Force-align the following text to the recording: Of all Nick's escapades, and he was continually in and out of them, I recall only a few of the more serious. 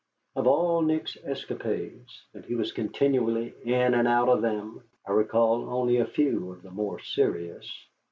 Of 0.35 0.47
all 0.47 0.81
Nick's 0.81 1.15
escapades, 1.23 2.23
and 2.33 2.43
he 2.43 2.55
was 2.55 2.71
continually 2.71 3.53
in 3.63 3.93
and 3.93 4.07
out 4.07 4.29
of 4.29 4.41
them, 4.41 4.81
I 5.05 5.11
recall 5.11 5.69
only 5.69 5.97
a 5.97 6.07
few 6.07 6.51
of 6.53 6.63
the 6.63 6.71
more 6.71 6.97
serious. 6.97 7.71